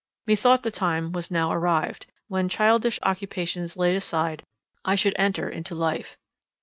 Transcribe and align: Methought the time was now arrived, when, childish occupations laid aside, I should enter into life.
Methought 0.25 0.63
the 0.63 0.71
time 0.71 1.11
was 1.11 1.29
now 1.29 1.51
arrived, 1.53 2.07
when, 2.27 2.49
childish 2.49 2.97
occupations 3.03 3.77
laid 3.77 3.95
aside, 3.95 4.41
I 4.83 4.95
should 4.95 5.13
enter 5.15 5.47
into 5.47 5.75
life. 5.75 6.17